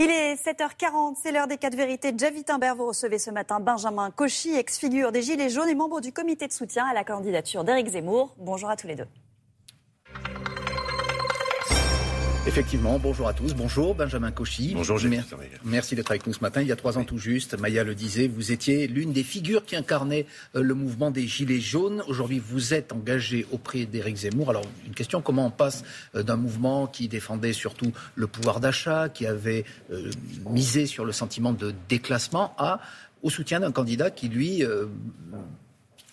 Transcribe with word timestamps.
Il 0.00 0.10
est 0.10 0.34
7h40, 0.36 1.16
c'est 1.20 1.32
l'heure 1.32 1.48
des 1.48 1.56
quatre 1.56 1.74
vérités. 1.74 2.14
Jeff 2.16 2.32
Wittenberg, 2.32 2.76
vous 2.76 2.86
recevez 2.86 3.18
ce 3.18 3.32
matin 3.32 3.58
Benjamin 3.58 4.12
Cauchy, 4.12 4.54
ex-figure 4.54 5.10
des 5.10 5.22
Gilets 5.22 5.48
jaunes 5.48 5.68
et 5.68 5.74
membre 5.74 6.00
du 6.00 6.12
comité 6.12 6.46
de 6.46 6.52
soutien 6.52 6.86
à 6.86 6.94
la 6.94 7.02
candidature 7.02 7.64
d'Éric 7.64 7.88
Zemmour. 7.88 8.32
Bonjour 8.38 8.70
à 8.70 8.76
tous 8.76 8.86
les 8.86 8.94
deux. 8.94 9.08
Effectivement, 12.48 12.98
bonjour 12.98 13.28
à 13.28 13.34
tous. 13.34 13.54
Bonjour 13.54 13.94
Benjamin 13.94 14.30
Cauchy. 14.30 14.72
Bonjour 14.74 14.98
Merci, 14.98 15.34
merci 15.64 15.94
d'être 15.94 16.10
avec 16.10 16.26
nous 16.26 16.32
ce 16.32 16.40
matin. 16.40 16.62
Il 16.62 16.66
y 16.66 16.72
a 16.72 16.76
trois 16.76 16.96
ans 16.96 17.04
tout 17.04 17.18
juste, 17.18 17.58
Maya 17.58 17.84
le 17.84 17.94
disait, 17.94 18.26
vous 18.26 18.52
étiez 18.52 18.86
l'une 18.86 19.12
des 19.12 19.22
figures 19.22 19.66
qui 19.66 19.76
incarnait 19.76 20.24
euh, 20.56 20.62
le 20.62 20.72
mouvement 20.72 21.10
des 21.10 21.26
Gilets 21.26 21.60
jaunes. 21.60 22.02
Aujourd'hui, 22.08 22.38
vous 22.38 22.72
êtes 22.72 22.94
engagé 22.94 23.46
auprès 23.52 23.84
d'Éric 23.84 24.16
Zemmour. 24.16 24.48
Alors, 24.48 24.64
une 24.86 24.94
question, 24.94 25.20
comment 25.20 25.48
on 25.48 25.50
passe 25.50 25.84
euh, 26.14 26.22
d'un 26.22 26.36
mouvement 26.36 26.86
qui 26.86 27.06
défendait 27.06 27.52
surtout 27.52 27.92
le 28.14 28.26
pouvoir 28.26 28.60
d'achat, 28.60 29.10
qui 29.10 29.26
avait 29.26 29.66
euh, 29.92 30.10
misé 30.48 30.86
sur 30.86 31.04
le 31.04 31.12
sentiment 31.12 31.52
de 31.52 31.74
déclassement, 31.90 32.54
à 32.56 32.80
au 33.22 33.28
soutien 33.28 33.60
d'un 33.60 33.72
candidat 33.72 34.10
qui, 34.10 34.30
lui, 34.30 34.64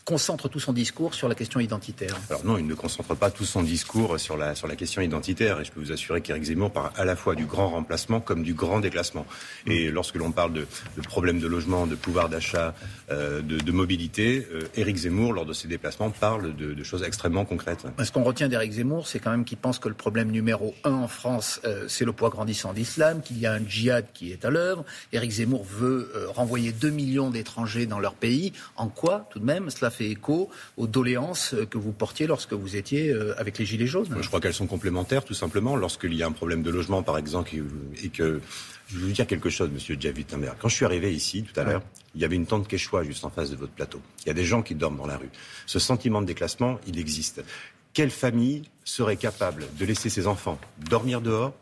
concentre 0.06 0.48
tout 0.50 0.60
son 0.60 0.72
discours 0.72 1.16
sur 1.16 1.28
la 1.28 1.34
question 1.34 1.60
identitaire. 1.60 2.16
Alors 2.30 2.46
non, 2.46 2.60
il 2.60 2.68
ne 2.68 2.76
concentre 2.76 3.16
pas 3.16 3.32
tout 3.32 3.44
son 3.44 3.64
discours 3.64 4.20
sur 4.20 4.38
la, 4.38 4.54
sur 4.54 4.68
la 4.68 4.76
question 4.76 5.02
identitaire. 5.02 5.60
Et 5.60 5.66
je 5.66 5.72
peux 5.72 5.80
vous 5.80 5.92
assurer 5.92 6.22
qu'Éric 6.22 6.44
Zemmour 6.44 6.72
parle 6.72 6.92
à 6.96 7.06
la 7.06 7.16
fois 7.16 7.34
du 7.34 7.46
grand 7.46 7.70
remplacement 7.70 8.20
comme 8.20 8.44
du 8.44 8.54
grand 8.54 8.80
déclassement. 8.80 9.26
Et 9.66 9.90
lorsque 9.90 10.16
l'on 10.16 10.32
parle 10.32 10.54
de, 10.54 10.68
de 10.96 11.02
problèmes 11.02 11.40
de 11.40 11.48
logement, 11.48 11.88
de 11.88 11.96
pouvoir 11.96 12.30
d'achat, 12.30 12.76
euh, 13.10 13.42
de, 13.42 13.58
de, 13.58 13.72
mobilité, 13.72 14.48
euh, 14.54 14.62
Éric 14.76 14.96
Zemmour, 14.96 15.34
lors 15.34 15.46
de 15.46 15.54
ses 15.54 15.68
déplacements, 15.68 16.12
parle 16.12 16.56
de, 16.56 16.76
de 16.76 16.84
choses 16.84 17.02
extrêmement 17.02 17.44
concrètes. 17.44 17.88
Ce 18.04 18.12
qu'on 18.12 18.24
retient 18.24 18.48
d'Éric 18.48 18.74
Zemmour, 18.74 19.08
c'est 19.08 19.20
quand 19.20 19.32
même 19.32 19.44
qu'il 19.44 19.58
pense 19.58 19.80
que 19.80 19.90
le 19.90 19.96
problème 19.96 20.30
numéro 20.30 20.76
un 20.84 20.94
en 20.94 21.08
France, 21.08 21.60
euh, 21.66 21.86
c'est 21.88 22.06
le 22.06 22.14
poids 22.14 22.30
grandissant 22.30 22.74
d'islam, 22.74 23.24
qu'il 23.24 23.40
y 23.40 23.48
a 23.48 23.54
un 23.54 23.68
djihad 23.68 24.06
qui 24.14 24.32
est 24.32 24.46
à 24.46 24.52
l'œuvre. 24.52 24.86
Éric 25.14 25.32
Zemmour 25.32 25.64
veut 25.64 26.12
euh, 26.16 26.28
renvoyer 26.30 26.72
2 26.72 26.92
millions 26.92 27.32
d'étrangers 27.32 27.88
dans 27.88 28.00
leur 28.00 28.14
pays. 28.14 28.54
En 28.76 28.88
quoi, 28.88 29.28
tout 29.32 29.40
de 29.40 29.46
même, 29.46 29.72
cela 29.72 29.90
fait 29.96 30.10
écho 30.10 30.50
aux 30.78 30.88
doléances 30.88 31.56
que 31.70 31.78
vous 31.78 31.92
portiez 31.92 32.28
lorsque 32.28 32.54
vous 32.54 32.76
étiez 32.76 33.10
euh, 33.10 33.40
avec 33.40 33.58
les 33.58 33.66
Gilets 33.66 33.88
jaunes 33.88 34.08
Je 34.20 34.28
crois 34.28 34.40
qu'elles 34.40 34.54
sont 34.54 34.68
complémentaires, 34.68 35.24
tout 35.24 35.34
simplement. 35.34 35.76
Lorsqu'il 35.76 36.14
y 36.14 36.24
a 36.24 36.28
un 36.28 36.32
problème 36.32 36.64
de 36.64 36.70
logement, 36.70 37.04
par 37.04 37.18
exemple, 37.18 37.52
et 38.04 38.10
que... 38.10 38.42
Je 38.88 39.00
vais 39.00 39.08
vous 39.08 39.12
dire 39.14 39.26
quelque 39.26 39.50
chose, 39.50 39.72
monsieur 39.72 39.98
Javid 40.00 40.28
Quand 40.60 40.68
je 40.68 40.76
suis 40.76 40.86
arrivé 40.86 41.12
ici, 41.12 41.44
tout 41.44 41.60
à 41.60 41.64
l'heure, 41.64 41.82
il 42.14 42.22
y 42.22 42.26
avait 42.26 42.36
une 42.36 42.46
tente 42.46 42.68
quechua 42.68 43.04
juste 43.04 43.26
en 43.26 43.32
face 43.32 43.50
de 43.50 43.56
votre 43.56 43.74
plateau. 43.74 44.00
Il 44.24 44.28
y 44.28 44.30
a 44.30 44.36
des 44.36 44.46
gens 44.46 44.62
qui 44.62 44.76
dorment 44.76 44.98
dans 44.98 45.08
la 45.08 45.18
rue. 45.18 45.30
Ce 45.66 45.80
sentiment 45.80 46.22
de 46.22 46.28
déclassement, 46.28 46.80
il 46.86 47.00
existe. 47.00 47.44
Quelle 47.94 48.12
famille 48.12 48.64
serait 48.84 49.18
capable 49.18 49.66
de 49.80 49.86
laisser 49.86 50.10
ses 50.10 50.28
enfants 50.28 50.60
dormir 50.88 51.22
dehors 51.22 51.54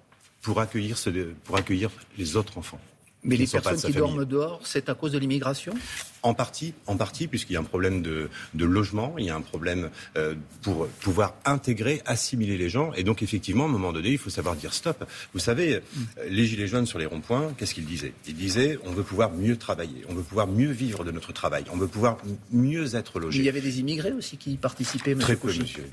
pour 0.41 0.59
accueillir, 0.59 0.97
ce, 0.97 1.09
pour 1.45 1.55
accueillir 1.55 1.91
les 2.17 2.35
autres 2.35 2.57
enfants? 2.57 2.79
Mais 3.23 3.37
les 3.37 3.47
personnes 3.47 3.77
qui 3.77 3.91
dorment 3.91 4.25
dehors, 4.25 4.61
c'est 4.63 4.89
à 4.89 4.95
cause 4.95 5.11
de 5.11 5.17
l'immigration? 5.17 5.73
En 6.21 6.33
partie, 6.33 6.73
en 6.87 6.95
partie, 6.95 7.27
puisqu'il 7.27 7.53
y 7.53 7.55
a 7.57 7.59
un 7.59 7.63
problème 7.63 8.01
de, 8.01 8.29
de, 8.53 8.65
logement, 8.65 9.15
il 9.17 9.25
y 9.25 9.29
a 9.29 9.35
un 9.35 9.41
problème 9.41 9.89
euh, 10.17 10.35
pour 10.61 10.87
pouvoir 11.01 11.35
intégrer, 11.45 12.01
assimiler 12.05 12.57
les 12.57 12.69
gens. 12.69 12.93
Et 12.93 13.03
donc, 13.03 13.21
effectivement, 13.21 13.65
à 13.65 13.67
un 13.67 13.71
moment 13.71 13.91
donné, 13.91 14.09
il 14.09 14.17
faut 14.17 14.29
savoir 14.29 14.55
dire 14.55 14.73
stop. 14.73 15.05
Vous 15.33 15.39
savez, 15.39 15.81
les 16.29 16.45
Gilets 16.45 16.67
jaunes 16.67 16.85
sur 16.85 16.99
les 16.99 17.05
ronds-points, 17.05 17.53
qu'est-ce 17.57 17.73
qu'ils 17.73 17.85
disaient? 17.85 18.13
Ils 18.27 18.35
disaient 18.35 18.77
on 18.85 18.91
veut 18.91 19.03
pouvoir 19.03 19.31
mieux 19.31 19.57
travailler, 19.57 20.05
on 20.09 20.13
veut 20.13 20.23
pouvoir 20.23 20.47
mieux 20.47 20.71
vivre 20.71 21.03
de 21.03 21.11
notre 21.11 21.33
travail, 21.33 21.65
on 21.71 21.77
veut 21.77 21.87
pouvoir 21.87 22.17
mieux 22.51 22.95
être 22.95 23.19
logé. 23.19 23.39
il 23.39 23.45
y 23.45 23.49
avait 23.49 23.61
des 23.61 23.79
immigrés 23.79 24.13
aussi 24.13 24.37
qui 24.37 24.57
participaient, 24.57 25.15
Très 25.15 25.35
peu, 25.35 25.47
monsieur. 25.47 25.89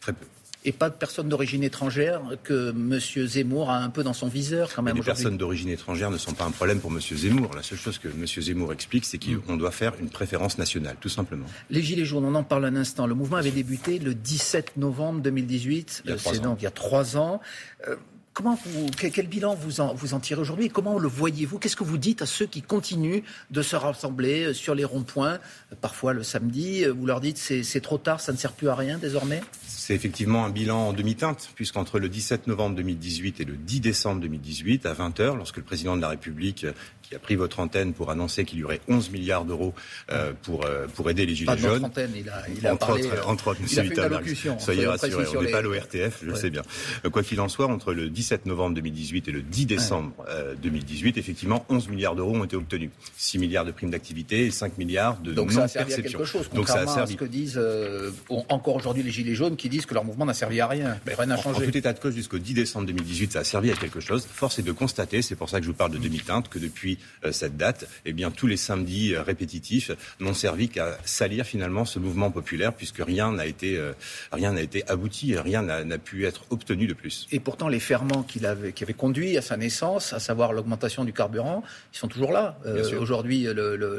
Très 0.00 0.12
peu 0.12 0.26
et 0.64 0.72
pas 0.72 0.88
de 0.88 0.94
personnes 0.94 1.28
d'origine 1.28 1.62
étrangère 1.62 2.22
que 2.42 2.70
M. 2.70 2.98
Zemmour 3.26 3.70
a 3.70 3.78
un 3.78 3.90
peu 3.90 4.02
dans 4.02 4.14
son 4.14 4.28
viseur 4.28 4.72
quand 4.74 4.82
même. 4.82 4.96
les 4.96 5.02
personnes 5.02 5.36
d'origine 5.36 5.68
étrangère 5.68 6.10
ne 6.10 6.16
sont 6.16 6.32
pas 6.32 6.44
un 6.44 6.50
problème 6.50 6.80
pour 6.80 6.90
M. 6.90 7.00
Zemmour. 7.00 7.54
La 7.54 7.62
seule 7.62 7.78
chose 7.78 7.98
que 7.98 8.08
M. 8.08 8.26
Zemmour 8.26 8.72
explique, 8.72 9.04
c'est 9.04 9.18
qu'on 9.18 9.56
doit 9.56 9.70
faire 9.70 9.92
une 10.00 10.08
préférence 10.08 10.56
nationale, 10.56 10.96
tout 11.00 11.08
simplement. 11.08 11.46
Les 11.70 11.82
Gilets 11.82 12.04
jaunes, 12.04 12.24
on 12.24 12.34
en 12.34 12.44
parle 12.44 12.64
un 12.64 12.76
instant. 12.76 13.06
Le 13.06 13.14
mouvement 13.14 13.36
avait 13.36 13.50
débuté 13.50 13.98
le 13.98 14.14
17 14.14 14.76
novembre 14.76 15.20
2018. 15.20 16.04
C'est 16.16 16.40
donc 16.40 16.60
il 16.60 16.64
y 16.64 16.68
a 16.68 16.70
trois 16.70 17.16
ans. 17.16 17.40
Euh, 17.88 17.96
Comment 18.34 18.58
quel 18.98 19.28
bilan 19.28 19.54
vous 19.54 19.80
en, 19.80 19.94
vous 19.94 20.12
en 20.12 20.18
tirez 20.18 20.40
aujourd'hui 20.40 20.68
Comment 20.68 20.98
le 20.98 21.06
voyez-vous? 21.06 21.60
Qu'est-ce 21.60 21.76
que 21.76 21.84
vous 21.84 21.98
dites 21.98 22.20
à 22.20 22.26
ceux 22.26 22.46
qui 22.46 22.62
continuent 22.62 23.20
de 23.52 23.62
se 23.62 23.76
rassembler 23.76 24.46
euh, 24.46 24.52
sur 24.52 24.74
les 24.74 24.84
ronds-points, 24.84 25.34
euh, 25.72 25.76
parfois 25.80 26.12
le 26.12 26.24
samedi 26.24 26.84
Vous 26.84 27.06
leur 27.06 27.20
dites 27.20 27.38
c'est 27.38 27.80
trop 27.80 27.96
tard, 27.96 28.20
ça 28.20 28.32
ne 28.32 28.36
sert 28.36 28.52
plus 28.52 28.68
à 28.68 28.74
rien 28.74 28.98
désormais? 28.98 29.40
C'est 29.68 29.94
effectivement 29.94 30.44
un 30.44 30.50
bilan 30.50 30.88
en 30.88 30.92
demi-teinte, 30.92 31.50
puisqu'entre 31.54 32.00
le 32.00 32.08
17 32.08 32.48
novembre 32.48 32.74
2018 32.74 33.38
et 33.38 33.44
le 33.44 33.56
10 33.56 33.80
décembre 33.80 34.20
2018, 34.22 34.84
à 34.86 34.94
20h, 34.94 35.36
lorsque 35.36 35.58
le 35.58 35.62
président 35.62 35.94
de 35.94 36.00
la 36.00 36.08
République 36.08 36.66
qui 37.08 37.14
a 37.14 37.18
pris 37.18 37.36
votre 37.36 37.60
antenne 37.60 37.92
pour 37.92 38.10
annoncer 38.10 38.44
qu'il 38.44 38.58
y 38.60 38.64
aurait 38.64 38.80
11 38.88 39.10
milliards 39.10 39.44
d'euros 39.44 39.74
euh, 40.10 40.32
pour, 40.42 40.64
euh, 40.64 40.86
pour 40.94 41.10
aider 41.10 41.26
les 41.26 41.34
Gilets 41.34 41.46
pas 41.46 41.56
jaunes. 41.56 41.84
Antenne, 41.84 42.12
il 42.16 42.28
a, 42.28 42.42
il 42.56 42.66
a 42.66 42.72
entre, 42.74 42.86
parlé, 42.86 43.04
autres, 43.06 43.28
entre 43.28 43.48
autres, 43.48 43.60
il 43.70 43.78
a 43.78 43.84
fait 43.84 44.58
Soyez 44.58 44.86
rassurés, 44.86 45.26
on 45.36 45.42
n'est 45.42 45.50
pas 45.50 45.60
l'ORTF, 45.60 45.94
je 45.94 46.26
ouais. 46.26 46.32
le 46.32 46.34
sais 46.34 46.50
bien. 46.50 46.62
Euh, 47.04 47.10
quoi 47.10 47.22
qu'il 47.22 47.40
en 47.40 47.48
soit, 47.48 47.66
entre 47.66 47.92
le 47.92 48.08
17 48.08 48.46
novembre 48.46 48.76
2018 48.76 49.28
et 49.28 49.32
le 49.32 49.42
10 49.42 49.66
décembre 49.66 50.12
ouais. 50.18 50.24
euh, 50.30 50.54
2018, 50.62 51.18
effectivement, 51.18 51.66
11 51.68 51.88
milliards 51.88 52.14
d'euros 52.14 52.36
ont 52.36 52.44
été 52.44 52.56
obtenus. 52.56 52.90
6 53.16 53.38
milliards 53.38 53.64
de 53.64 53.70
primes 53.72 53.90
d'activité 53.90 54.46
et 54.46 54.50
5 54.50 54.78
milliards 54.78 55.18
de 55.18 55.32
Donc 55.32 55.52
ça 55.52 55.64
a 55.64 55.68
servi 55.68 55.92
à 55.92 55.96
quelque 56.00 56.24
chose, 56.24 56.48
Donc 56.54 56.68
ça 56.68 56.80
a 56.80 56.86
servi. 56.86 57.00
à 57.00 57.06
ce 57.06 57.14
que 57.16 57.24
disent 57.24 57.58
euh, 57.58 58.10
encore 58.48 58.76
aujourd'hui 58.76 59.02
les 59.02 59.10
Gilets 59.10 59.34
jaunes 59.34 59.56
qui 59.56 59.68
disent 59.68 59.86
que 59.86 59.94
leur 59.94 60.04
mouvement 60.04 60.24
n'a 60.24 60.34
servi 60.34 60.60
à 60.60 60.68
rien. 60.68 60.98
Mais 61.06 61.14
rien 61.14 61.26
n'a 61.26 61.36
changé. 61.36 61.58
En, 61.58 61.62
en 61.62 61.70
tout 61.70 61.76
état 61.76 61.92
de 61.92 61.98
cause, 61.98 62.14
jusqu'au 62.14 62.38
10 62.38 62.54
décembre 62.54 62.86
2018, 62.86 63.32
ça 63.32 63.40
a 63.40 63.44
servi 63.44 63.70
à 63.70 63.74
quelque 63.74 64.00
chose. 64.00 64.26
Force 64.32 64.58
est 64.58 64.62
de 64.62 64.72
constater, 64.72 65.22
c'est 65.22 65.36
pour 65.36 65.50
ça 65.50 65.58
que 65.58 65.64
je 65.64 65.70
vous 65.70 65.76
parle 65.76 65.92
de 65.92 65.98
demi-teinte, 65.98 66.48
que 66.48 66.58
depuis 66.58 66.93
euh, 67.24 67.32
cette 67.32 67.56
date, 67.56 67.86
eh 68.04 68.12
bien, 68.12 68.30
tous 68.30 68.46
les 68.46 68.56
samedis 68.56 69.16
répétitifs 69.16 69.90
n'ont 70.20 70.34
servi 70.34 70.68
qu'à 70.68 70.98
salir 71.04 71.44
finalement 71.44 71.84
ce 71.84 71.98
mouvement 71.98 72.30
populaire, 72.30 72.72
puisque 72.72 73.02
rien 73.04 73.32
n'a 73.32 73.46
été, 73.46 73.76
euh, 73.76 73.92
rien 74.32 74.52
n'a 74.52 74.62
été 74.62 74.88
abouti, 74.88 75.36
rien 75.36 75.62
n'a 75.62 75.98
pu 75.98 76.26
être 76.26 76.44
obtenu 76.50 76.86
de 76.86 76.94
plus. 76.94 77.26
Et 77.32 77.40
pourtant, 77.40 77.68
les 77.68 77.80
ferments 77.80 78.22
qui, 78.22 78.44
avait, 78.44 78.72
qui 78.72 78.84
avaient 78.84 78.94
conduit 78.94 79.36
à 79.36 79.42
sa 79.42 79.56
naissance, 79.56 80.12
à 80.12 80.20
savoir 80.20 80.52
l'augmentation 80.52 81.04
du 81.04 81.12
carburant, 81.12 81.62
ils 81.92 81.98
sont 81.98 82.08
toujours 82.08 82.32
là. 82.32 82.58
Euh, 82.66 82.98
Aujourd'hui, 83.00 83.46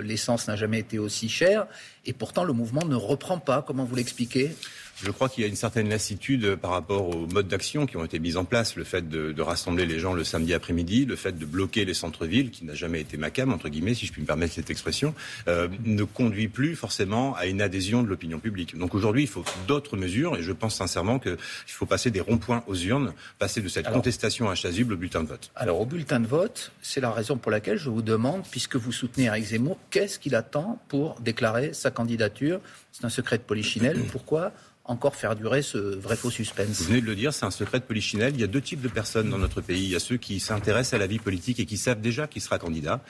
l'essence 0.04 0.48
n'a 0.48 0.56
jamais 0.56 0.80
été 0.80 1.00
aussi 1.00 1.30
chère, 1.30 1.68
et 2.06 2.14
pourtant 2.14 2.44
le 2.44 2.54
mouvement 2.54 2.86
ne 2.86 2.96
reprend 2.96 3.40
pas. 3.40 3.64
Comment 3.66 3.84
vous 3.84 3.96
l'expliquez? 3.96 4.56
Je 5.04 5.12
crois 5.12 5.30
qu'il 5.30 5.44
y 5.44 5.46
a 5.46 5.50
une 5.50 5.56
certaine 5.56 5.90
lassitude 5.90 6.56
par 6.56 6.72
rapport 6.72 7.10
aux 7.10 7.28
modes 7.28 7.48
d'action 7.48 7.86
qui 7.86 7.98
ont 7.98 8.06
été 8.06 8.20
mis 8.20 8.38
en 8.38 8.46
place. 8.46 8.76
Le 8.76 8.84
fait 8.84 9.08
de, 9.08 9.32
de 9.32 9.42
rassembler 9.42 9.86
les 9.86 10.00
gens 10.00 10.14
le 10.14 10.24
samedi 10.24 10.54
après-midi, 10.54 11.06
le 11.06 11.16
fait 11.16 11.38
de 11.38 11.46
bloquer 11.46 11.86
les 11.86 11.94
centres-villes, 11.94 12.50
qui 12.50 12.66
n'a 12.66 12.76
jamais 12.76 13.02
été 13.02 13.18
ma 13.18 13.30
cam, 13.30 13.52
entre 13.52 13.70
guillemets, 13.70 13.94
si 13.94 14.06
je 14.06 14.12
puis 14.12 14.22
me 14.22 14.28
permettre 14.28 14.54
cette 14.54 14.70
expression, 14.70 15.14
euh, 15.48 15.68
ne 15.84 16.04
conduit 16.04 16.48
plus 16.48 16.76
forcément 16.76 17.36
à 17.36 17.46
une 17.46 17.62
adhésion 17.62 18.04
de 18.04 18.08
l'opinion 18.08 18.40
publique. 18.40 18.78
Donc 18.78 18.96
aujourd'hui, 18.96 19.24
il 19.24 19.28
faut 19.28 19.44
d'autres 19.68 19.98
mesures, 19.98 20.38
et 20.38 20.44
je 20.44 20.52
pense 20.52 20.76
sincèrement 20.76 21.20
qu'il 21.20 21.38
faut 21.68 21.86
passer 21.86 22.10
des 22.10 22.22
ronds-points 22.22 22.64
aux 22.68 22.76
urnes, 22.76 23.14
passer 23.38 23.62
de 23.62 23.68
cette 23.68 23.88
alors, 23.88 23.98
contestation 23.98 24.50
inchasuble 24.50 24.94
au 24.94 24.98
bulletin 24.98 25.24
de 25.24 25.28
vote. 25.28 25.52
Alors 25.56 25.82
au 25.82 25.86
bulletin 25.86 26.20
de 26.20 26.28
vote, 26.28 26.72
c'est 26.82 27.02
la 27.02 27.12
raison 27.12 27.38
pour 27.38 27.52
laquelle 27.52 27.78
je 27.78 27.90
vous 27.90 28.02
demande, 28.02 28.44
puisque 28.50 28.78
vous 28.78 28.92
soutenez 28.92 29.26
Eric 29.26 29.46
Zemmour, 29.46 29.78
qu'est-ce 29.90 30.20
qu'il 30.20 30.36
attend 30.36 30.80
pour 30.88 31.20
déclarer 31.20 31.74
sa 31.74 31.92
candidature? 31.92 32.62
C'est 32.92 33.06
un 33.06 33.10
secret 33.10 33.38
de 33.38 33.44
polichinelle. 33.44 34.00
Pourquoi 34.12 34.54
encore 34.86 35.16
faire 35.16 35.36
durer 35.36 35.62
ce 35.62 35.78
vrai 35.78 36.16
faux 36.16 36.30
suspense. 36.30 36.82
Vous 36.82 36.86
venez 36.86 37.02
de 37.02 37.06
le 37.06 37.16
dire, 37.16 37.34
c'est 37.34 37.46
un 37.46 37.52
secret 37.52 37.80
de 37.80 37.86
polichinelle. 37.86 38.34
Il 38.36 38.42
y 38.42 38.44
a 38.44 38.48
deux 38.48 38.62
types 38.62 38.82
de 38.82 38.88
personnes 38.88 39.30
dans 39.30 39.38
notre 39.38 39.62
pays. 39.62 39.84
Il 39.84 39.90
y 39.90 39.96
a 39.96 40.00
ceux 40.00 40.18
qui 40.18 40.40
s'intéressent 40.40 40.94
à 40.94 40.98
la 41.00 41.08
vie 41.08 41.20
politique 41.20 41.60
et 41.60 41.66
qui 41.66 41.78
savent 41.78 42.02
déjà 42.02 42.28
qui 42.28 42.40
sera 42.40 42.60
candidat. 42.60 43.02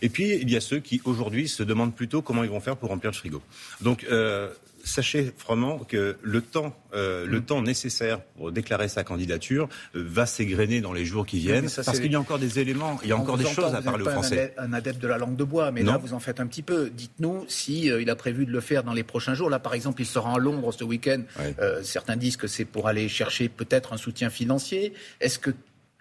Et 0.00 0.08
puis, 0.08 0.32
il 0.40 0.50
y 0.50 0.56
a 0.56 0.60
ceux 0.60 0.80
qui, 0.80 1.00
aujourd'hui, 1.04 1.48
se 1.48 1.62
demandent 1.62 1.94
plutôt 1.94 2.22
comment 2.22 2.42
ils 2.42 2.50
vont 2.50 2.60
faire 2.60 2.76
pour 2.76 2.88
remplir 2.88 3.10
le 3.10 3.16
frigo. 3.16 3.42
Donc, 3.82 4.06
euh, 4.10 4.48
sachez 4.84 5.32
vraiment 5.44 5.78
que 5.78 6.16
le 6.22 6.40
temps, 6.40 6.76
euh, 6.94 7.26
le 7.26 7.40
temps 7.40 7.62
nécessaire 7.62 8.20
pour 8.20 8.52
déclarer 8.52 8.88
sa 8.88 9.02
candidature 9.02 9.68
euh, 9.96 10.04
va 10.06 10.26
s'égrener 10.26 10.80
dans 10.80 10.92
les 10.92 11.04
jours 11.04 11.26
qui 11.26 11.38
viennent, 11.38 11.68
ça, 11.68 11.82
parce 11.82 12.00
qu'il 12.00 12.12
y 12.12 12.14
a 12.14 12.20
encore 12.20 12.38
des 12.38 12.58
éléments, 12.58 12.98
il 13.02 13.08
y 13.08 13.12
a 13.12 13.16
encore 13.16 13.38
des 13.38 13.46
entend, 13.46 13.54
choses 13.54 13.74
à 13.74 13.82
parler 13.82 14.04
aux 14.04 14.10
Français. 14.10 14.54
Un 14.58 14.72
adepte 14.72 15.00
de 15.00 15.08
la 15.08 15.18
langue 15.18 15.36
de 15.36 15.44
bois, 15.44 15.70
mais 15.70 15.82
non. 15.82 15.92
là 15.92 15.98
vous 15.98 16.14
en 16.14 16.20
faites 16.20 16.40
un 16.40 16.46
petit 16.46 16.62
peu. 16.62 16.90
Dites-nous 16.90 17.44
si 17.48 17.90
euh, 17.90 18.02
il 18.02 18.10
a 18.10 18.16
prévu 18.16 18.46
de 18.46 18.52
le 18.52 18.60
faire 18.60 18.84
dans 18.84 18.92
les 18.92 19.04
prochains 19.04 19.34
jours. 19.34 19.50
Là, 19.50 19.58
par 19.58 19.74
exemple, 19.74 20.02
il 20.02 20.06
sera 20.06 20.30
en 20.30 20.38
Londres 20.38 20.72
ce 20.72 20.84
week-end. 20.84 21.22
Ouais. 21.38 21.54
Euh, 21.60 21.82
certains 21.82 22.16
disent 22.16 22.36
que 22.36 22.46
c'est 22.46 22.64
pour 22.64 22.88
aller 22.88 23.08
chercher 23.08 23.48
peut-être 23.48 23.92
un 23.92 23.96
soutien 23.96 24.30
financier. 24.30 24.92
Est-ce 25.20 25.38
que 25.38 25.50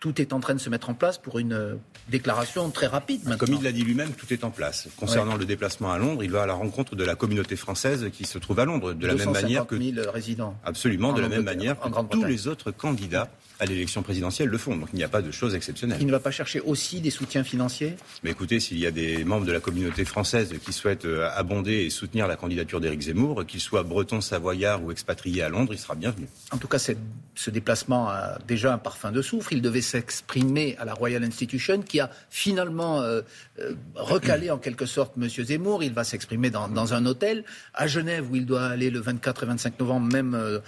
tout 0.03 0.19
est 0.19 0.33
en 0.33 0.41
train 0.41 0.53
de 0.53 0.59
se 0.59 0.69
mettre 0.69 0.89
en 0.89 0.95
place 0.95 1.17
pour 1.17 1.39
une 1.39 1.79
déclaration 2.09 2.69
très 2.71 2.87
rapide 2.87 3.21
maintenant. 3.23 3.37
Comme 3.37 3.55
il 3.55 3.63
l'a 3.63 3.71
dit 3.71 3.85
lui-même, 3.85 4.11
tout 4.11 4.33
est 4.33 4.43
en 4.43 4.51
place. 4.51 4.89
Concernant 4.97 5.31
ouais. 5.31 5.37
le 5.37 5.45
déplacement 5.45 5.93
à 5.93 5.97
Londres, 5.97 6.25
il 6.25 6.29
va 6.29 6.43
à 6.43 6.45
la 6.45 6.55
rencontre 6.55 6.97
de 6.97 7.05
la 7.05 7.15
communauté 7.15 7.55
française 7.55 8.09
qui 8.11 8.25
se 8.25 8.37
trouve 8.37 8.59
à 8.59 8.65
Londres, 8.65 8.91
de 8.91 9.07
la 9.07 9.15
même 9.15 9.31
manière 9.31 9.65
que 9.65 9.81
000 9.81 10.11
résidents. 10.11 10.57
Absolument, 10.65 11.13
de 11.13 11.21
la 11.21 11.29
même 11.29 11.45
manière 11.45 11.79
que 11.79 11.87
tous 12.09 12.25
les 12.25 12.49
autres 12.49 12.71
candidats 12.71 13.29
à 13.63 13.65
l'élection 13.65 14.03
présidentielle 14.03 14.49
le 14.49 14.57
font. 14.57 14.75
Donc 14.75 14.89
il 14.93 14.97
n'y 14.97 15.03
a 15.03 15.07
pas 15.07 15.21
de 15.21 15.31
choses 15.31 15.55
exceptionnelles. 15.55 15.97
Il 16.01 16.07
ne 16.07 16.11
va 16.11 16.19
pas 16.19 16.31
chercher 16.31 16.59
aussi 16.59 16.99
des 16.99 17.09
soutiens 17.09 17.45
financiers? 17.45 17.95
Mais 18.23 18.31
écoutez, 18.31 18.59
s'il 18.59 18.77
y 18.77 18.85
a 18.85 18.91
des 18.91 19.23
membres 19.23 19.45
de 19.45 19.53
la 19.53 19.61
communauté 19.61 20.03
française 20.03 20.53
qui 20.63 20.73
souhaitent 20.73 21.05
euh, 21.05 21.29
abonder 21.33 21.85
et 21.85 21.89
soutenir 21.89 22.27
la 22.27 22.35
candidature 22.35 22.81
d'Éric 22.81 23.01
Zemmour, 23.03 23.45
qu'ils 23.45 23.61
soient 23.61 23.83
bretons, 23.83 24.19
savoyards 24.19 24.83
ou 24.83 24.91
expatriés 24.91 25.43
à 25.43 25.49
Londres, 25.49 25.73
il 25.73 25.79
sera 25.79 25.95
bienvenu. 25.95 26.27
En 26.51 26.57
tout 26.57 26.67
cas, 26.67 26.77
ce 26.77 27.49
déplacement 27.49 28.09
a 28.09 28.37
déjà 28.47 28.73
un 28.73 28.77
parfum 28.77 29.11
de 29.11 29.21
soufre. 29.21 29.53
Il 29.53 29.61
devait 29.61 29.81
s'exprimer 29.81 30.75
à 30.77 30.83
la 30.83 30.93
Royal 30.93 31.23
Institution, 31.23 31.81
qui 31.81 32.01
a 32.01 32.09
finalement 32.29 33.01
euh, 33.01 33.21
euh, 33.59 33.73
recalé 33.95 34.51
en 34.51 34.57
quelque 34.57 34.85
sorte 34.85 35.13
M. 35.17 35.29
Zemmour. 35.29 35.83
Il 35.83 35.93
va 35.93 36.03
s'exprimer 36.03 36.49
dans, 36.49 36.67
dans, 36.67 36.93
un 36.93 37.05
hôtel 37.05 37.45
à 37.73 37.87
Genève, 37.87 38.29
où 38.29 38.35
il 38.35 38.45
doit 38.45 38.65
aller 38.65 38.89
le 38.89 38.99
24 38.99 39.43
et 39.43 39.45
25 39.45 39.79
novembre, 39.79 40.11
même, 40.11 40.61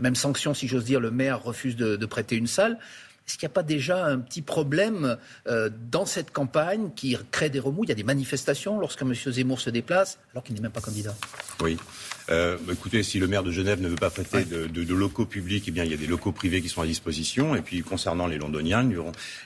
même 0.00 0.14
sanction, 0.16 0.54
si 0.54 0.66
j'ose 0.66 0.84
dire. 0.84 0.98
Le 0.98 1.10
maire 1.10 1.42
refuse 1.42 1.76
de, 1.76 1.96
de 1.96 2.06
prêter 2.06 2.31
une 2.36 2.46
salle. 2.46 2.78
Est-ce 3.26 3.38
qu'il 3.38 3.46
n'y 3.46 3.52
a 3.52 3.54
pas 3.54 3.62
déjà 3.62 4.04
un 4.04 4.18
petit 4.18 4.42
problème 4.42 5.16
euh, 5.46 5.70
dans 5.90 6.06
cette 6.06 6.32
campagne 6.32 6.90
qui 6.96 7.16
crée 7.30 7.50
des 7.50 7.60
remous? 7.60 7.84
Il 7.84 7.88
y 7.88 7.92
a 7.92 7.94
des 7.94 8.02
manifestations 8.02 8.78
lorsque 8.78 9.02
M. 9.02 9.14
Zemmour 9.14 9.60
se 9.60 9.70
déplace, 9.70 10.18
alors 10.32 10.42
qu'il 10.42 10.54
n'est 10.54 10.60
même 10.60 10.72
pas 10.72 10.80
candidat. 10.80 11.14
Oui. 11.60 11.76
Euh, 12.32 12.56
bah, 12.66 12.72
écoutez, 12.72 13.02
si 13.02 13.18
le 13.18 13.26
maire 13.26 13.42
de 13.42 13.50
Genève 13.50 13.80
ne 13.80 13.88
veut 13.88 13.96
pas 13.96 14.10
prêter 14.10 14.44
de, 14.44 14.94
locaux 14.94 15.26
publics, 15.26 15.64
eh 15.68 15.70
bien, 15.70 15.84
il 15.84 15.90
y 15.90 15.94
a 15.94 15.98
des 15.98 16.06
locaux 16.06 16.32
privés 16.32 16.62
qui 16.62 16.68
sont 16.68 16.80
à 16.80 16.86
disposition. 16.86 17.54
Et 17.54 17.60
puis, 17.60 17.82
concernant 17.82 18.26
les 18.26 18.38
Londoniens, 18.38 18.88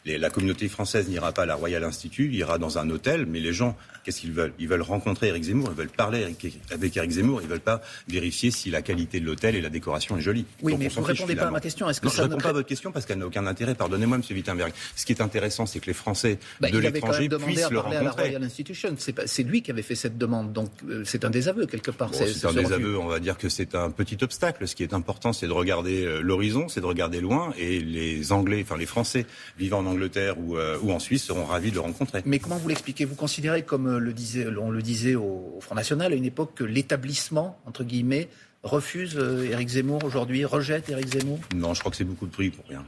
la 0.04 0.30
communauté 0.30 0.68
française 0.68 1.08
n'ira 1.08 1.32
pas 1.32 1.42
à 1.42 1.46
la 1.46 1.56
Royal 1.56 1.82
Institute, 1.84 2.30
il 2.32 2.38
ira 2.38 2.58
dans 2.58 2.78
un 2.78 2.88
hôtel. 2.90 3.26
Mais 3.26 3.40
les 3.40 3.52
gens, 3.52 3.76
qu'est-ce 4.04 4.20
qu'ils 4.20 4.32
veulent? 4.32 4.52
Ils 4.58 4.68
veulent 4.68 4.82
rencontrer 4.82 5.28
Eric 5.28 5.44
Zemmour, 5.44 5.70
ils 5.72 5.76
veulent 5.76 5.88
parler 5.88 6.24
avec 6.70 6.96
Eric 6.96 7.10
Zemmour, 7.10 7.40
ils 7.40 7.44
ne 7.44 7.50
veulent 7.50 7.60
pas 7.60 7.82
vérifier 8.08 8.50
si 8.50 8.70
la 8.70 8.82
qualité 8.82 9.18
de 9.18 9.26
l'hôtel 9.26 9.56
et 9.56 9.60
la 9.60 9.68
décoration 9.68 10.16
est 10.16 10.20
jolie. 10.20 10.44
Oui, 10.62 10.76
mais 10.78 10.88
vous 10.88 11.00
ne 11.00 11.06
répondez 11.06 11.34
pas 11.34 11.48
à 11.48 11.50
ma 11.50 11.60
question. 11.60 11.90
Est-ce 11.90 12.00
que 12.00 12.08
ça 12.08 12.22
je 12.22 12.22
ne 12.22 12.28
réponds 12.28 12.42
pas 12.42 12.50
à 12.50 12.52
votre 12.52 12.68
question 12.68 12.92
parce 12.92 13.04
qu'elle 13.04 13.18
n'a 13.18 13.26
aucun 13.26 13.46
intérêt. 13.46 13.74
Pardonnez-moi, 13.74 14.18
M. 14.18 14.22
Wittenberg. 14.30 14.72
Ce 14.94 15.04
qui 15.04 15.12
est 15.12 15.20
intéressant, 15.20 15.66
c'est 15.66 15.80
que 15.80 15.86
les 15.86 15.92
Français 15.92 16.38
bah, 16.60 16.70
de 16.70 16.78
l'étranger 16.78 17.28
puissent 17.28 17.70
le 17.70 17.78
rencontrer. 17.78 17.98
À 17.98 18.02
la 18.02 18.10
Royal 18.10 18.44
Institution. 18.44 18.94
C'est 18.98 19.42
lui 19.42 19.62
qui 19.62 19.70
avait 19.70 19.82
fait 19.82 19.94
cette 19.94 20.18
demande. 20.18 20.52
Donc, 20.52 20.70
euh, 20.88 21.02
c'est 21.04 21.24
un 21.24 21.30
désaveu, 21.30 21.66
quelque 21.66 21.90
part. 21.90 22.10
c'est 22.14 22.44
un 22.44 22.52
désaveu, 22.52 22.75
on 22.84 23.06
va 23.06 23.20
dire 23.20 23.38
que 23.38 23.48
c'est 23.48 23.74
un 23.74 23.90
petit 23.90 24.18
obstacle. 24.22 24.66
Ce 24.66 24.74
qui 24.74 24.82
est 24.82 24.94
important, 24.94 25.32
c'est 25.32 25.46
de 25.46 25.52
regarder 25.52 26.04
euh, 26.04 26.20
l'horizon, 26.20 26.68
c'est 26.68 26.80
de 26.80 26.86
regarder 26.86 27.20
loin. 27.20 27.52
Et 27.58 27.80
les 27.80 28.32
Anglais, 28.32 28.60
enfin 28.62 28.76
les 28.76 28.86
Français 28.86 29.26
vivant 29.58 29.78
en 29.78 29.86
Angleterre 29.86 30.38
ou, 30.38 30.56
euh, 30.56 30.78
ou 30.82 30.92
en 30.92 30.98
Suisse 30.98 31.24
seront 31.24 31.44
ravis 31.44 31.70
de 31.70 31.76
le 31.76 31.80
rencontrer. 31.80 32.22
Mais 32.24 32.38
comment 32.38 32.56
vous 32.56 32.68
l'expliquez? 32.68 33.04
Vous 33.04 33.14
considérez, 33.14 33.62
comme 33.62 33.86
euh, 33.86 33.98
le 33.98 34.12
disait, 34.12 34.46
on 34.60 34.70
le 34.70 34.82
disait 34.82 35.14
au, 35.14 35.58
Front 35.60 35.74
National 35.74 36.12
à 36.12 36.16
une 36.16 36.24
époque, 36.24 36.52
que 36.54 36.64
l'établissement, 36.64 37.58
entre 37.66 37.82
guillemets, 37.84 38.28
refuse 38.62 39.16
Éric 39.50 39.68
Zemmour 39.68 40.04
aujourd'hui, 40.04 40.44
rejette 40.44 40.88
Éric 40.88 41.18
Zemmour? 41.18 41.40
Non, 41.54 41.74
je 41.74 41.80
crois 41.80 41.90
que 41.90 41.96
c'est 41.96 42.04
beaucoup 42.04 42.26
de 42.26 42.32
bruit 42.32 42.50
pour 42.50 42.64
rien. 42.68 42.84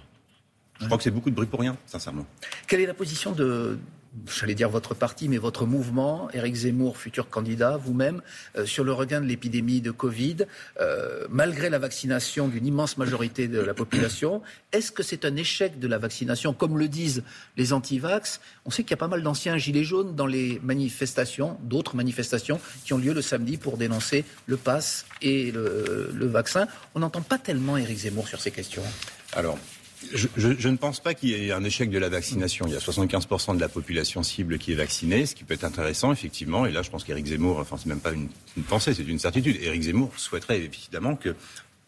Je 0.81 0.87
crois 0.87 0.97
que 0.97 1.05
c'est 1.05 1.11
beaucoup 1.11 1.31
de 1.31 1.35
bruit 1.35 1.47
pour 1.47 1.61
rien, 1.61 1.77
sincèrement. 1.87 2.27
Quelle 2.67 2.81
est 2.81 2.87
la 2.87 2.95
position 2.95 3.33
de, 3.33 3.79
j'allais 4.27 4.55
dire 4.55 4.69
votre 4.69 4.95
parti, 4.95 5.29
mais 5.29 5.39
votre 5.39 5.67
mouvement, 5.67 6.31
Éric 6.33 6.55
Zemmour, 6.55 6.97
futur 6.97 7.29
candidat, 7.29 7.77
vous-même, 7.77 8.23
euh, 8.57 8.67
sur 8.67 8.85
le 8.85 8.93
regain 8.93 9.21
de 9.21 9.27
l'épidémie 9.27 9.81
de 9.81 9.91
Covid, 9.91 10.39
euh, 10.81 11.27
malgré 11.31 11.71
la 11.71 11.79
vaccination 11.79 12.49
d'une 12.49 12.67
immense 12.67 12.97
majorité 12.97 13.49
de 13.49 13.61
la 13.61 13.75
population. 13.75 14.43
Est-ce 14.73 14.93
que 14.93 15.03
c'est 15.03 15.25
un 15.25 15.37
échec 15.37 15.79
de 15.79 15.89
la 15.89 15.99
vaccination, 15.99 16.53
comme 16.53 16.79
le 16.79 16.89
disent 16.89 17.23
les 17.57 17.73
antivax? 17.73 18.41
On 18.65 18.71
sait 18.71 18.83
qu'il 18.83 18.93
y 18.93 18.95
a 18.95 18.99
pas 18.99 19.09
mal 19.09 19.23
d'anciens 19.23 19.57
gilets 19.57 19.85
jaunes 19.85 20.15
dans 20.15 20.27
les 20.27 20.61
manifestations, 20.63 21.59
d'autres 21.63 21.97
manifestations 21.97 22.61
qui 22.85 22.93
ont 22.93 22.99
lieu 22.99 23.13
le 23.13 23.23
samedi 23.23 23.57
pour 23.57 23.77
dénoncer 23.77 24.25
le 24.47 24.57
pass 24.57 25.07
et 25.23 25.51
le, 25.53 26.11
le 26.13 26.27
vaccin. 26.27 26.67
On 26.95 27.01
n'entend 27.01 27.23
pas 27.23 27.39
tellement 27.39 27.77
Éric 27.77 27.99
Zemmour 27.99 28.29
sur 28.29 28.41
ces 28.41 28.51
questions. 28.51 28.83
Alors, 29.35 29.59
je, 30.13 30.69
ne 30.69 30.77
pense 30.77 31.01
pas 31.01 31.15
qu'il 31.15 31.31
y 31.31 31.35
ait 31.35 31.53
un 31.53 31.65
échec 31.65 31.91
de 31.91 31.99
la 31.99 32.09
vaccination. 32.09 32.67
Il 32.67 32.73
y 32.73 32.77
a 32.77 32.81
75% 32.81 33.57
de 33.57 33.61
la 33.61 33.69
population 33.69 34.23
cible 34.23 34.59
qui 34.59 34.73
est 34.73 34.77
vaccinée, 34.77 35.27
ce 35.27 35.35
qui 35.35 35.45
peut 35.45 35.55
être 35.55 35.65
intéressant, 35.65 36.13
effectivement. 36.13 36.67
Et 36.67 36.73
là, 36.73 36.83
je 36.83 36.91
pense 36.91 37.05
qu'Éric 37.05 37.27
Zemmour, 37.27 37.59
enfin, 37.59 37.77
c'est 37.77 37.89
même 37.89 38.01
pas 38.01 38.13
une, 38.13 38.29
une 38.57 38.63
pensée, 38.63 38.95
c'est 38.95 39.03
une 39.03 39.19
certitude. 39.19 39.57
Éric 39.61 39.83
Zemmour 39.83 40.13
souhaiterait 40.17 40.61
évidemment 40.61 41.17
que 41.17 41.35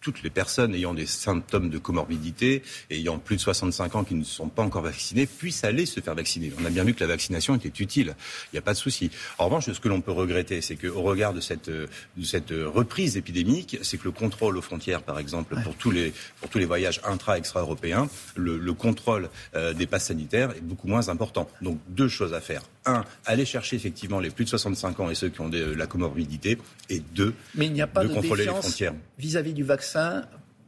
toutes 0.01 0.23
les 0.23 0.31
personnes 0.31 0.75
ayant 0.75 0.95
des 0.95 1.07
symptômes 1.07 1.69
de 1.69 1.79
comorbidité, 1.79 2.63
ayant 2.91 3.19
plus 3.19 3.37
de 3.37 3.41
65 3.41 3.95
ans 3.97 4.05
qui 4.05 4.15
ne 4.15 4.25
sont 4.25 4.49
pas 4.49 4.63
encore 4.63 4.83
vaccinées, 4.83 5.27
puissent 5.27 5.65
aller 5.65 5.85
se 5.87 6.01
faire 6.01 6.15
vacciner. 6.15 6.53
On 6.61 6.65
a 6.65 6.71
bien 6.71 6.85
vu 6.85 6.95
que 6.95 7.01
la 7.01 7.07
vaccination 7.07 7.55
était 7.55 7.83
utile. 7.83 8.17
Il 8.47 8.55
n'y 8.55 8.59
a 8.59 8.63
pas 8.63 8.73
de 8.73 8.79
souci. 8.79 9.11
En 9.39 9.45
revanche, 9.47 9.71
ce 9.71 9.79
que 9.79 9.89
l'on 9.89 10.01
peut 10.01 10.13
regretter, 10.13 10.63
c'est 10.63 10.77
qu'au 10.77 11.03
regard 11.03 11.35
de 11.35 11.41
cette, 11.41 11.69
de 11.69 11.89
cette 12.23 12.51
reprise 12.51 13.17
épidémique, 13.17 13.79
c'est 13.83 13.99
que 13.99 14.05
le 14.05 14.13
contrôle 14.13 14.57
aux 14.57 14.63
frontières, 14.63 15.03
par 15.03 15.19
exemple, 15.19 15.57
pour, 15.63 15.75
tous 15.75 15.91
les, 15.91 16.13
pour 16.41 16.49
tous 16.49 16.59
les 16.59 16.67
voyages 16.67 17.01
intra-extra-européens, 17.05 18.09
le, 18.37 18.59
le, 18.59 18.73
contrôle 18.73 19.29
euh, 19.55 19.75
des 19.75 19.87
passes 19.87 20.07
sanitaires 20.07 20.53
est 20.57 20.63
beaucoup 20.63 20.89
moins 20.89 21.09
important. 21.09 21.49
Donc, 21.61 21.79
deux 21.89 22.09
choses 22.09 22.33
à 22.33 22.41
faire. 22.41 22.63
Un, 22.87 23.05
aller 23.27 23.45
chercher 23.45 23.77
effectivement 23.77 24.21
les 24.21 24.31
plus 24.31 24.45
de 24.45 24.51
65 24.51 25.01
ans 25.01 25.11
et 25.11 25.15
ceux 25.15 25.29
qui 25.29 25.41
ont 25.43 25.51
de 25.51 25.73
la 25.73 25.87
comorbidité. 25.87 26.57
Et 26.89 27.01
deux, 27.01 27.35
Mais 27.55 27.67
il 27.67 27.73
n'y 27.73 27.83
a 27.83 27.87
pas 27.87 28.05
de, 28.05 28.09
contrôler 28.09 28.47
les 28.47 28.51
frontières. 28.51 28.95
Vis-à-vis 29.19 29.53
du 29.53 29.65
vaccin, 29.65 30.25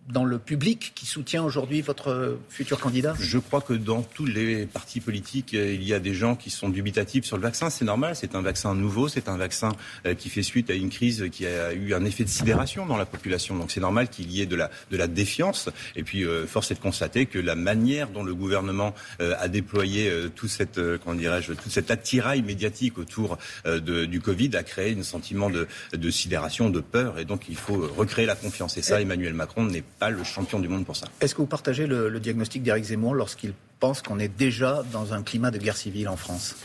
dans 0.08 0.24
le 0.24 0.38
public 0.38 0.92
qui 0.94 1.06
soutient 1.06 1.44
aujourd'hui 1.44 1.80
votre 1.80 2.38
futur 2.48 2.80
candidat? 2.80 3.14
Je 3.20 3.38
crois 3.38 3.60
que 3.60 3.72
dans 3.72 4.02
tous 4.02 4.26
les 4.26 4.66
partis 4.66 5.00
politiques, 5.00 5.54
euh, 5.54 5.72
il 5.72 5.84
y 5.84 5.94
a 5.94 6.00
des 6.00 6.12
gens 6.12 6.34
qui 6.34 6.50
sont 6.50 6.68
dubitatifs 6.68 7.24
sur 7.24 7.36
le 7.36 7.42
vaccin. 7.42 7.70
C'est 7.70 7.84
normal, 7.84 8.16
c'est 8.16 8.34
un 8.34 8.42
vaccin 8.42 8.74
nouveau, 8.74 9.08
c'est 9.08 9.28
un 9.28 9.36
vaccin 9.36 9.70
euh, 10.06 10.14
qui 10.14 10.28
fait 10.28 10.42
suite 10.42 10.70
à 10.70 10.74
une 10.74 10.90
crise 10.90 11.28
qui 11.30 11.46
a 11.46 11.72
eu 11.72 11.94
un 11.94 12.04
effet 12.04 12.24
de 12.24 12.28
sidération 12.28 12.84
dans 12.84 12.96
la 12.96 13.06
population. 13.06 13.56
Donc 13.56 13.70
c'est 13.70 13.80
normal 13.80 14.08
qu'il 14.08 14.30
y 14.32 14.40
ait 14.40 14.46
de 14.46 14.56
la, 14.56 14.70
de 14.90 14.96
la 14.96 15.06
défiance. 15.06 15.70
Et 15.94 16.02
puis, 16.02 16.24
euh, 16.24 16.46
force 16.46 16.72
est 16.72 16.74
de 16.74 16.80
constater 16.80 17.26
que 17.26 17.38
la 17.38 17.54
manière 17.54 18.08
dont 18.08 18.24
le 18.24 18.34
gouvernement 18.34 18.94
a 19.20 19.48
déployé 19.48 20.10
tout 20.34 20.48
cette, 20.48 20.80
comment 20.98 21.14
dirais-je, 21.14 21.52
toute 21.52 21.70
cette 21.70 21.90
attirail 21.90 22.42
médiatique 22.42 22.98
autour 22.98 23.38
de, 23.64 24.04
du 24.04 24.20
Covid 24.20 24.56
a 24.56 24.62
créé 24.62 24.96
un 24.98 25.02
sentiment 25.02 25.50
de, 25.50 25.68
de 25.92 26.10
sidération, 26.10 26.70
de 26.70 26.80
peur. 26.80 27.18
Et 27.18 27.24
donc 27.24 27.44
il 27.48 27.56
faut 27.56 27.88
recréer 27.96 28.26
la 28.26 28.34
confiance. 28.34 28.76
Et 28.76 28.82
ça, 28.82 29.00
Emmanuel 29.00 29.34
Macron 29.34 29.64
n'est 29.64 29.84
pas 29.98 30.01
le 30.10 30.24
champion 30.24 30.58
du 30.58 30.68
monde 30.68 30.84
pour 30.84 30.96
ça. 30.96 31.06
Est-ce 31.20 31.34
que 31.34 31.40
vous 31.40 31.46
partagez 31.46 31.86
le, 31.86 32.08
le 32.08 32.20
diagnostic 32.20 32.62
d'Éric 32.62 32.84
Zemmour 32.84 33.14
lorsqu'il 33.14 33.54
pense 33.80 34.02
qu'on 34.02 34.18
est 34.18 34.28
déjà 34.28 34.82
dans 34.92 35.12
un 35.12 35.22
climat 35.22 35.50
de 35.50 35.58
guerre 35.58 35.76
civile 35.76 36.08
en 36.08 36.16
France? 36.16 36.56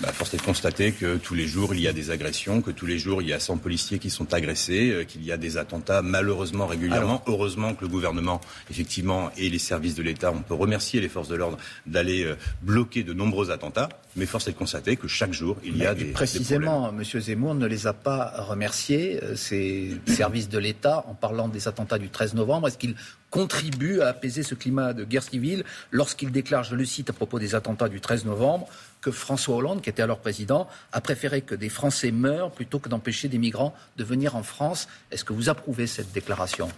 Bah, 0.00 0.12
force 0.12 0.32
est 0.32 0.38
de 0.38 0.42
constater 0.42 0.92
que 0.92 1.16
tous 1.16 1.34
les 1.34 1.46
jours 1.46 1.74
il 1.74 1.80
y 1.80 1.88
a 1.88 1.92
des 1.92 2.10
agressions, 2.10 2.62
que 2.62 2.70
tous 2.70 2.86
les 2.86 2.98
jours 2.98 3.20
il 3.20 3.28
y 3.28 3.32
a 3.32 3.40
100 3.40 3.58
policiers 3.58 3.98
qui 3.98 4.08
sont 4.08 4.32
agressés, 4.32 4.90
euh, 4.90 5.04
qu'il 5.04 5.22
y 5.24 5.30
a 5.30 5.36
des 5.36 5.58
attentats 5.58 6.00
malheureusement 6.00 6.66
régulièrement. 6.66 7.22
Heureusement 7.26 7.74
que 7.74 7.82
le 7.82 7.88
gouvernement, 7.88 8.40
effectivement, 8.70 9.30
et 9.36 9.50
les 9.50 9.58
services 9.58 9.94
de 9.94 10.02
l'État, 10.02 10.32
on 10.32 10.40
peut 10.40 10.54
remercier 10.54 11.00
les 11.00 11.08
forces 11.08 11.28
de 11.28 11.36
l'ordre 11.36 11.58
d'aller 11.86 12.24
euh, 12.24 12.36
bloquer 12.62 13.02
de 13.02 13.12
nombreux 13.12 13.50
attentats. 13.50 13.88
Mais 14.16 14.26
force 14.26 14.48
est 14.48 14.52
de 14.52 14.56
constater 14.56 14.96
que 14.96 15.06
chaque 15.06 15.32
jour 15.32 15.56
il 15.64 15.76
y 15.76 15.86
a 15.86 15.94
des 15.94 16.06
précisément, 16.06 16.88
M. 16.90 17.04
Zemmour 17.04 17.54
ne 17.54 17.66
les 17.66 17.86
a 17.86 17.92
pas 17.92 18.32
remerciés 18.38 19.20
euh, 19.22 19.36
ces 19.36 20.00
services 20.06 20.48
de 20.48 20.58
l'État 20.58 21.04
en 21.06 21.14
parlant 21.14 21.48
des 21.48 21.68
attentats 21.68 21.98
du 21.98 22.08
13 22.08 22.34
novembre. 22.34 22.68
Est-ce 22.68 22.78
qu'il 22.78 22.94
contribue 23.30 24.00
à 24.00 24.08
apaiser 24.08 24.42
ce 24.42 24.54
climat 24.54 24.92
de 24.92 25.04
guerre 25.04 25.22
civile 25.22 25.64
lorsqu'il 25.90 26.30
déclare, 26.30 26.64
je 26.64 26.74
le 26.74 26.84
cite 26.84 27.10
à 27.10 27.12
propos 27.12 27.38
des 27.38 27.54
attentats 27.54 27.88
du 27.88 28.00
13 28.00 28.24
novembre, 28.24 28.68
que 29.00 29.10
François 29.10 29.56
Hollande, 29.56 29.82
qui 29.82 29.88
était 29.88 30.02
alors 30.02 30.18
président, 30.18 30.68
a 30.92 31.00
préféré 31.00 31.42
que 31.42 31.54
des 31.54 31.68
Français 31.68 32.10
meurent 32.10 32.50
plutôt 32.50 32.78
que 32.78 32.88
d'empêcher 32.88 33.28
des 33.28 33.38
migrants 33.38 33.74
de 33.96 34.04
venir 34.04 34.36
en 34.36 34.42
France. 34.42 34.88
Est-ce 35.10 35.24
que 35.24 35.32
vous 35.32 35.48
approuvez 35.48 35.86
cette 35.86 36.12
déclaration? 36.12 36.68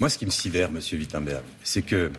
Moi, 0.00 0.08
ce 0.08 0.18
qui 0.18 0.26
me 0.26 0.30
sidère, 0.30 0.70
Monsieur 0.70 0.98
Wittenberg, 0.98 1.42
c'est 1.62 1.82
que 1.82 2.10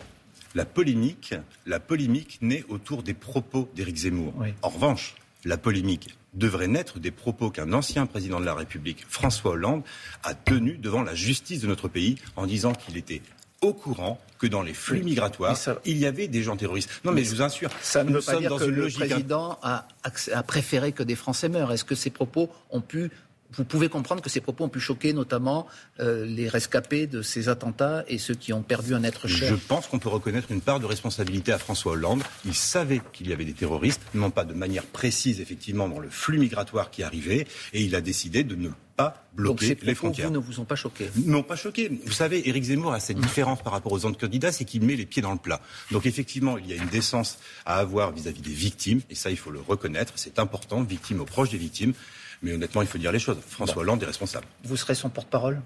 la 0.55 0.65
polémique, 0.65 1.35
la 1.65 1.79
polémique 1.79 2.39
naît 2.41 2.63
autour 2.69 3.03
des 3.03 3.13
propos 3.13 3.69
d'Éric 3.75 3.97
Zemmour. 3.97 4.33
En 4.61 4.69
revanche, 4.69 5.15
la 5.45 5.57
polémique 5.57 6.15
devrait 6.33 6.67
naître 6.67 6.99
des 6.99 7.11
propos 7.11 7.49
qu'un 7.49 7.73
ancien 7.73 8.05
président 8.05 8.39
de 8.39 8.45
la 8.45 8.53
République, 8.53 9.05
François 9.07 9.51
Hollande, 9.51 9.83
a 10.23 10.33
tenus 10.33 10.79
devant 10.79 11.03
la 11.03 11.15
justice 11.15 11.61
de 11.61 11.67
notre 11.67 11.87
pays 11.87 12.17
en 12.35 12.45
disant 12.45 12.73
qu'il 12.73 12.97
était 12.97 13.21
au 13.61 13.73
courant 13.73 14.19
que 14.37 14.47
dans 14.47 14.61
les 14.61 14.73
flux 14.73 15.01
migratoires, 15.03 15.57
il 15.85 15.97
y 15.97 16.05
avait 16.05 16.27
des 16.27 16.43
gens 16.43 16.55
terroristes. 16.55 16.89
Non, 17.03 17.11
mais, 17.11 17.23
je 17.23 17.31
vous 17.31 17.41
assure, 17.41 17.71
ça 17.81 18.03
ne 18.03 18.11
veut 18.11 18.21
pas 18.21 18.35
dire 18.35 18.55
que 18.55 18.65
le 18.65 18.87
président 18.89 19.57
a, 19.63 19.87
a, 20.03 20.43
préféré 20.43 20.91
que 20.91 21.03
des 21.03 21.15
Français 21.15 21.49
meurent. 21.49 21.71
Est-ce 21.71 21.85
que 21.85 21.95
ces 21.95 22.11
propos 22.11 22.49
ont 22.69 22.81
pu 22.81 23.09
vous 23.53 23.63
pouvez 23.63 23.89
comprendre 23.89 24.21
que 24.21 24.29
ces 24.29 24.41
propos 24.41 24.65
ont 24.65 24.69
pu 24.69 24.79
choquer 24.79 25.13
notamment 25.13 25.67
euh, 25.99 26.25
les 26.25 26.49
rescapés 26.49 27.07
de 27.07 27.21
ces 27.21 27.49
attentats 27.49 28.03
et 28.07 28.17
ceux 28.17 28.35
qui 28.35 28.53
ont 28.53 28.61
perdu 28.61 28.93
un 28.93 29.03
être 29.03 29.27
cher. 29.27 29.49
Je 29.49 29.55
pense 29.55 29.87
qu'on 29.87 29.99
peut 29.99 30.09
reconnaître 30.09 30.51
une 30.51 30.61
part 30.61 30.79
de 30.79 30.85
responsabilité 30.85 31.51
à 31.51 31.57
François 31.57 31.93
Hollande. 31.93 32.23
Il 32.45 32.53
savait 32.53 33.01
qu'il 33.13 33.29
y 33.29 33.33
avait 33.33 33.45
des 33.45 33.53
terroristes, 33.53 34.01
non 34.13 34.31
pas 34.31 34.43
de 34.43 34.53
manière 34.53 34.83
précise 34.83 35.39
effectivement 35.39 35.87
dans 35.87 35.99
le 35.99 36.09
flux 36.09 36.39
migratoire 36.39 36.91
qui 36.91 37.03
arrivait, 37.03 37.47
et 37.73 37.81
il 37.81 37.95
a 37.95 38.01
décidé 38.01 38.43
de 38.43 38.55
ne 38.55 38.69
pas 38.97 39.27
bloquer 39.33 39.75
Donc 39.75 39.83
les 39.83 39.95
frontières. 39.95 40.27
Vous 40.27 40.33
ne 40.33 40.39
vous 40.39 40.59
ont 40.59 40.65
pas 40.65 40.75
choqué? 40.75 41.09
Non, 41.25 41.43
pas 41.43 41.55
choqué. 41.55 41.89
Vous 42.05 42.11
savez, 42.11 42.49
Éric 42.49 42.63
Zemmour 42.63 42.93
a 42.93 42.99
cette 42.99 43.19
différence 43.19 43.61
par 43.61 43.73
rapport 43.73 43.91
aux 43.91 44.05
autres 44.05 44.17
candidats, 44.17 44.51
c'est 44.51 44.65
qu'il 44.65 44.83
met 44.83 44.95
les 44.95 45.05
pieds 45.05 45.21
dans 45.21 45.31
le 45.31 45.37
plat. 45.37 45.61
Donc 45.91 46.05
effectivement, 46.05 46.57
il 46.57 46.67
y 46.67 46.73
a 46.73 46.75
une 46.75 46.89
décence 46.89 47.37
à 47.65 47.77
avoir 47.77 48.11
vis-à-vis 48.11 48.41
-vis 48.41 48.43
des 48.43 48.53
victimes, 48.53 49.01
et 49.09 49.15
ça, 49.15 49.29
il 49.29 49.37
faut 49.37 49.51
le 49.51 49.61
reconnaître. 49.61 50.13
C'est 50.15 50.39
important, 50.39 50.81
victimes 50.81 51.21
aux 51.21 51.25
proches 51.25 51.51
des 51.51 51.59
victimes. 51.59 51.93
Mais 52.41 52.53
honnêtement, 52.53 52.81
il 52.81 52.87
faut 52.87 52.97
dire 52.97 53.11
les 53.11 53.19
choses. 53.19 53.39
François 53.47 53.81
Hollande 53.81 54.03
est 54.03 54.07
responsable. 54.07 54.45
Vous 54.63 54.77
serez 54.77 54.95
son 54.95 55.09
porte-parole? 55.09 55.61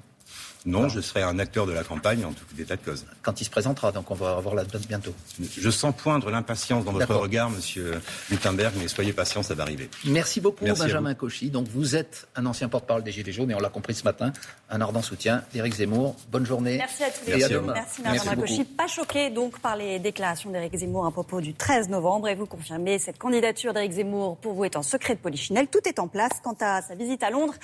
Non, 0.66 0.90
je 0.90 1.02
serai 1.02 1.24
un 1.24 1.40
acteur 1.40 1.66
de 1.66 1.72
la 1.72 1.84
campagne 1.84 2.24
en 2.24 2.34
tout 2.34 2.46
état 2.60 2.76
de 2.76 2.82
cause. 2.82 3.06
Quand 3.24 3.42
il 3.42 3.46
se 3.46 3.50
présentera, 3.50 3.92
donc 3.92 4.12
on 4.12 4.16
va 4.16 4.38
avoir 4.38 4.54
la 4.54 4.64
date 4.64 4.88
bientôt. 4.88 5.14
Je 5.58 5.70
sens 5.72 5.94
poindre 5.96 6.30
l'impatience 6.30 6.86
dans 6.86 6.92
votre 6.92 7.16
regard, 7.16 7.50
monsieur 7.50 8.00
Gutenberg, 8.30 8.74
mais 8.80 8.88
soyez 8.88 9.12
patient, 9.12 9.42
ça 9.42 9.56
va 9.56 9.64
arriver. 9.64 9.90
Merci 10.06 10.40
beaucoup, 10.40 10.66
Benjamin 10.66 11.16
Cauchy. 11.16 11.50
Donc 11.50 11.68
vous 11.68 11.96
êtes 11.96 12.28
un 12.36 12.46
ancien 12.46 12.70
porte-parole 12.70 13.04
des 13.04 13.12
Gilets 13.12 13.32
jaunes 13.32 13.50
et 13.50 13.56
on 13.56 13.60
l'a 13.60 13.70
compris 13.70 13.96
ce 13.96 14.04
matin, 14.04 14.32
un 14.70 14.82
ardent 14.82 15.02
soutien 15.02 15.44
d'Éric 15.52 15.76
Zemmour. 15.76 16.16
Bonne 16.32 16.46
journée. 16.46 16.78
Merci 16.78 17.04
à 17.04 17.10
tous 17.10 17.26
les 17.26 17.48
deux. 17.48 17.62
Merci, 17.62 18.02
Benjamin 18.04 18.36
Cauchy. 18.36 18.64
Pas 18.64 18.88
choqué 18.88 19.32
donc 19.32 19.60
par 19.60 19.76
les 19.76 19.98
déclarations 19.98 20.52
d'Éric 20.52 20.76
Zemmour 20.76 21.08
à 21.08 21.12
propos 21.12 21.42
du 21.42 21.56
13 21.56 21.90
novembre 21.90 22.28
et 22.28 22.36
vous 22.36 22.46
confirmez 22.46 23.00
cette 23.00 23.18
candidature 23.18 23.74
d'Éric 23.74 23.94
Zemmour 23.94 24.38
pour 24.38 24.54
vous 24.54 24.66
est 24.66 24.76
en 24.76 24.84
secret 24.84 25.16
de 25.16 25.20
polichinelle. 25.20 25.68
Tout 25.68 25.82
est 25.86 25.98
en 25.98 26.08
place. 26.08 26.34
Quant 26.44 26.58
à 26.62 26.82
sa 26.84 26.94
visite 26.94 27.24
à 27.24 27.32
Londres, 27.32 27.56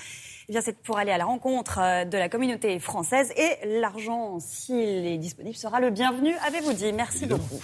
eh 0.50 0.62
c'est 0.62 0.78
pour 0.78 0.98
aller 0.98 1.12
à 1.12 1.18
la 1.18 1.26
rencontre 1.26 1.80
euh, 1.82 2.06
de 2.06 2.18
la 2.18 2.30
communauté 2.30 2.57
française 2.80 3.32
et 3.36 3.80
l'argent, 3.80 4.40
s'il 4.40 5.06
est 5.06 5.18
disponible, 5.18 5.56
sera 5.56 5.80
le 5.80 5.90
bienvenu, 5.90 6.34
avez-vous 6.46 6.74
dit. 6.74 6.94
Merci 6.94 7.26
beaucoup. 7.26 7.60